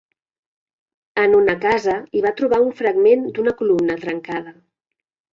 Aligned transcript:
En 1.23 1.35
una 1.39 1.53
casa 1.65 1.97
hi 2.19 2.23
va 2.25 2.31
trobar 2.39 2.59
un 2.69 2.71
fragment 2.79 3.27
d'una 3.35 3.53
columna 3.61 3.99
trencada. 4.07 4.55